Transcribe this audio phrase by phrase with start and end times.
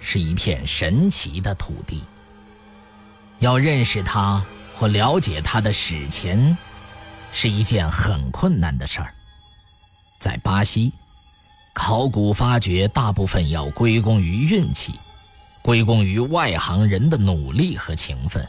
[0.00, 2.02] 是一片神奇的土地。
[3.38, 6.56] 要认识它或了解它的史前，
[7.32, 9.14] 是一件很困难的事儿。
[10.18, 10.92] 在巴西，
[11.72, 14.94] 考古发掘大部分要归功于运气，
[15.62, 18.46] 归功于外行人的努力和勤奋。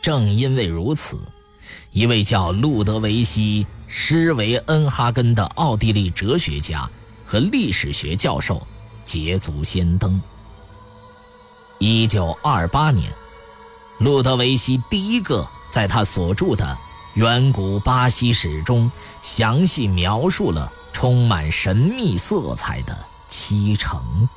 [0.00, 1.20] 正因为如此，
[1.90, 6.88] 一位叫路德维希·施维恩哈根的奥地利哲学家
[7.24, 8.66] 和历史学教授。
[9.04, 10.20] 捷足先登。
[11.78, 13.10] 一九二八年，
[13.98, 16.64] 路德维希第一个在他所著的
[17.14, 18.90] 《远古巴西史》中
[19.22, 22.96] 详细描述了充满神秘色彩的
[23.28, 24.28] 七城。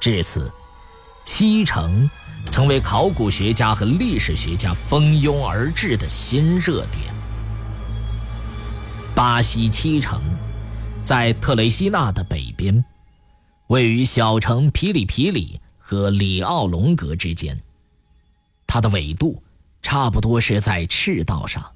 [0.00, 0.52] 至此，
[1.24, 2.10] 七城
[2.50, 7.14] 成为考古学家和历史学家蜂拥而至的新热点。
[9.14, 10.20] 巴西七城
[11.04, 12.84] 在特雷西纳的北边。
[13.74, 17.58] 位于小城皮里皮里和里奥龙格之间，
[18.68, 19.42] 它的纬度
[19.82, 21.72] 差不多是在赤道上，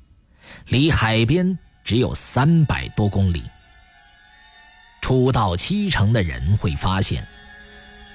[0.69, 3.43] 离海边只有三百多公里。
[5.01, 7.27] 初到七城的人会发现，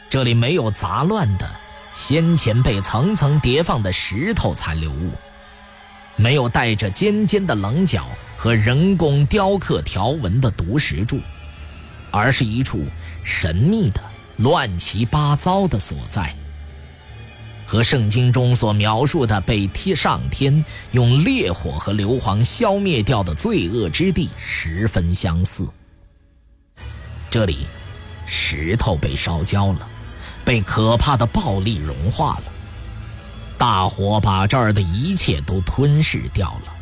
[0.10, 1.46] 这里没有杂乱的
[1.94, 5.12] 先前被层层叠放的石头残留物，
[6.16, 11.20] 没有带着尖尖的棱角和人工雕刻条纹的独石柱，
[12.12, 12.86] 而是一处。
[13.24, 14.02] 神秘的、
[14.38, 16.36] 乱七八糟的所在，
[17.66, 25.68] 和圣经中所描述的被贴上天用烈火和硫磺消灭掉的罪恶之地十分相似。
[27.32, 27.66] 这里，
[28.28, 29.88] 石头被烧焦了，
[30.46, 32.44] 被可怕的暴力融化了，
[33.58, 36.74] 大火把这儿的一切都吞噬掉了，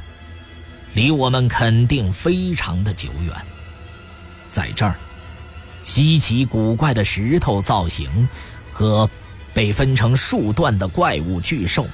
[0.94, 3.34] 离我们肯定非常的久远，
[4.52, 4.96] 在这儿。
[5.84, 8.28] 稀奇古怪的石头造型
[8.72, 9.10] 和
[9.54, 11.86] 被分成数段的怪物巨兽，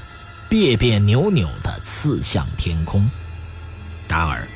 [0.50, 3.10] 别别扭扭地刺向天空。
[4.08, 4.48] 然而，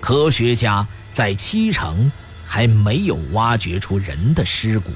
[0.00, 2.10] 科学家在七城
[2.44, 4.92] 还没有挖掘出人的尸骨。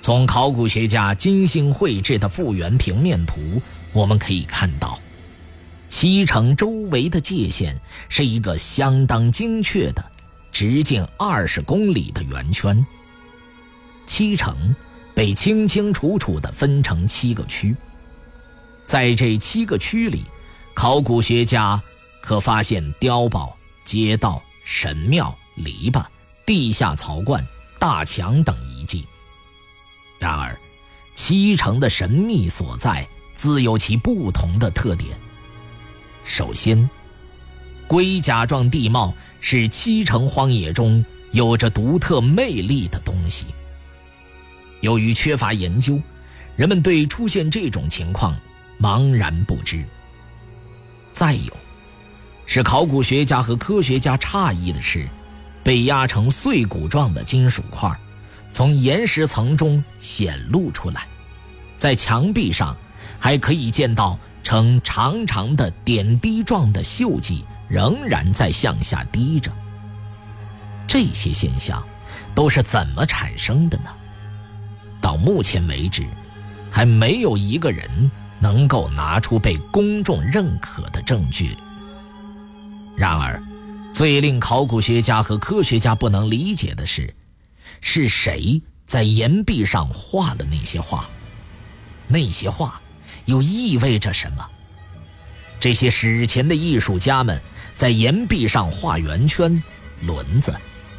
[0.00, 3.60] 从考古学家精心绘制的复原平面图，
[3.92, 5.00] 我们可以看到，
[5.88, 10.04] 七城周围的界限是一个相当精确的。
[10.54, 12.86] 直径二十公里的圆圈，
[14.06, 14.72] 七城
[15.12, 17.76] 被清清楚楚地分成七个区。
[18.86, 20.22] 在这七个区里，
[20.72, 21.82] 考古学家
[22.22, 26.04] 可发现碉堡、街道、神庙、篱笆、
[26.46, 27.44] 地下槽罐、
[27.80, 29.04] 大墙等遗迹。
[30.20, 30.56] 然而，
[31.16, 33.04] 七城的神秘所在
[33.34, 35.18] 自有其不同的特点。
[36.22, 36.88] 首先，
[37.88, 39.12] 龟甲状地貌。
[39.46, 43.44] 是七成荒野中有着独特魅力的东西。
[44.80, 46.00] 由于缺乏研究，
[46.56, 48.34] 人们对出现这种情况
[48.80, 49.84] 茫然不知。
[51.12, 51.54] 再有，
[52.46, 55.06] 使考古学家和科学家诧异的是，
[55.62, 57.94] 被压成碎骨状的金属块，
[58.50, 61.06] 从岩石层中显露出来，
[61.76, 62.74] 在墙壁上
[63.18, 67.44] 还可以见到呈长长的点滴状的锈迹。
[67.74, 69.50] 仍然在向下滴着。
[70.86, 71.84] 这些现象
[72.32, 73.90] 都是怎么产生的呢？
[75.00, 76.06] 到目前为止，
[76.70, 78.08] 还没有一个人
[78.38, 81.56] 能够拿出被公众认可的证据。
[82.96, 83.42] 然而，
[83.92, 87.12] 最令考古学家和科学家不能理解的是，
[87.80, 91.10] 是谁在岩壁上画了那些画？
[92.06, 92.80] 那些画
[93.24, 94.48] 又意味着什么？
[95.58, 97.42] 这些史前的艺术家们。
[97.76, 99.62] 在岩壁上画圆圈、
[100.02, 100.54] 轮子、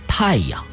[0.08, 0.64] 太阳、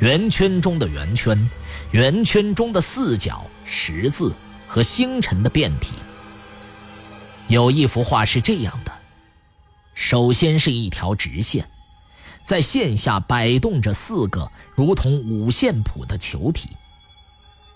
[0.00, 1.48] 圆圈中的圆圈、
[1.90, 4.34] 圆圈中的四角、十字
[4.66, 5.94] 和星辰的变体。
[7.48, 8.92] 有一幅画是这样的：
[9.94, 11.68] 首先是一条直线，
[12.44, 16.70] 在线下摆动着四个如同五线谱的球体。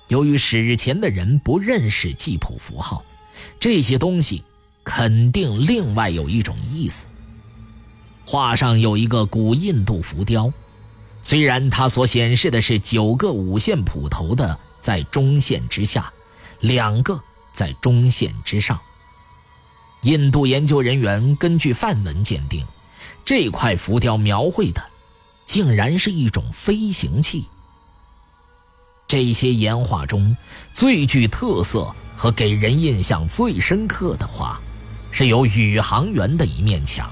[0.09, 3.05] 由于史前的人不认识记谱符号，
[3.59, 4.44] 这些东西
[4.85, 7.09] 肯定另外有一种意思。
[8.26, 10.52] 画上有一个古印度浮雕，
[11.23, 16.12] 虽然它所显示的是九个五线谱头的在中线之下，
[16.58, 17.20] 两个
[17.52, 18.81] 在中线之上。
[20.02, 22.67] 印度研究人员根据梵文鉴定，
[23.25, 24.82] 这块浮雕描绘的，
[25.46, 27.46] 竟然是一种飞行器。
[29.06, 30.37] 这些岩画中
[30.73, 34.61] 最具特色和给人印象最深刻的画，
[35.12, 37.08] 是有宇航员的一面墙。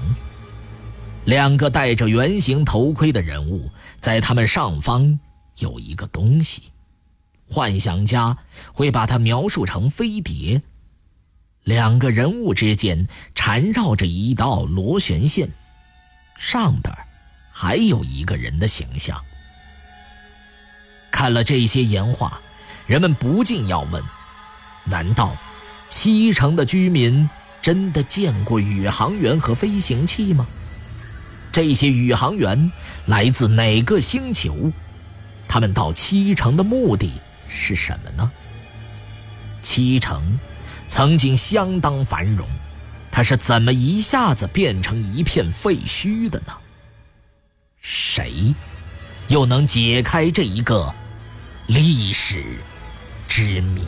[1.25, 5.19] 两个戴着圆形头盔的人物，在他们上方
[5.57, 6.71] 有一个东西，
[7.47, 8.37] 幻想家
[8.71, 10.61] 会把它描述成飞碟。
[11.63, 15.49] 两个人物之间缠绕着一道螺旋线，
[16.37, 16.95] 上边
[17.51, 19.19] 还有一个人的形象。
[21.09, 22.39] 看了这些岩画，
[22.85, 24.03] 人们不禁要问：
[24.83, 25.35] 难道
[25.89, 27.27] 七成的居民
[27.63, 30.45] 真的见过宇航员和飞行器吗？
[31.55, 32.69] 这些宇航员
[33.05, 34.73] 来自哪个星球？
[35.47, 37.13] 他们到七城的目的
[37.47, 38.29] 是什么呢？
[39.61, 40.37] 七城
[40.89, 42.45] 曾经相当繁荣，
[43.09, 46.51] 它是怎么一下子变成一片废墟的呢？
[47.79, 48.53] 谁
[49.29, 50.93] 又能解开这一个
[51.67, 52.43] 历史
[53.29, 53.81] 之谜？